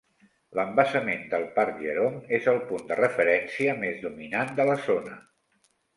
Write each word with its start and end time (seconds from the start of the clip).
L'embassament 0.59 1.21
del 1.33 1.43
parc 1.57 1.77
Jerome 1.83 2.21
és 2.39 2.49
el 2.53 2.59
punt 2.71 2.89
de 2.93 2.99
referència 3.03 3.77
més 3.85 4.03
dominant 4.07 4.55
de 4.61 4.67
la 4.71 4.79
zona. 4.87 5.21